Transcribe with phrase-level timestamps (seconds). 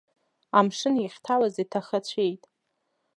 [0.59, 2.43] Амшын иахьҭалаз иҭахацәеит.